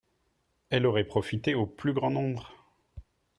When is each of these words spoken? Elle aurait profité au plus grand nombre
Elle 0.71 0.87
aurait 0.87 1.03
profité 1.03 1.53
au 1.53 1.67
plus 1.67 1.93
grand 1.93 2.09
nombre 2.09 2.51